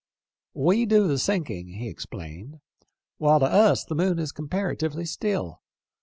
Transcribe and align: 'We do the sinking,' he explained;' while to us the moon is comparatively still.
'We 0.67 0.87
do 0.87 1.07
the 1.07 1.19
sinking,' 1.19 1.73
he 1.75 1.87
explained;' 1.87 2.59
while 3.19 3.39
to 3.39 3.45
us 3.45 3.83
the 3.85 3.93
moon 3.93 4.17
is 4.17 4.31
comparatively 4.31 5.05
still. 5.05 5.61